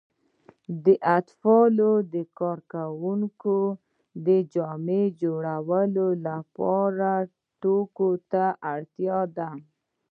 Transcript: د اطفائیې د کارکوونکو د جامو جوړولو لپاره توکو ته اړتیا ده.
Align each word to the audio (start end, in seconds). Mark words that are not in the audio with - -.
د 0.85 0.85
اطفائیې 1.17 1.93
د 2.13 2.15
کارکوونکو 2.39 3.57
د 4.25 4.27
جامو 4.53 5.01
جوړولو 5.21 6.07
لپاره 6.27 7.11
توکو 7.61 8.09
ته 8.31 8.45
اړتیا 8.73 9.19
ده. 9.37 9.49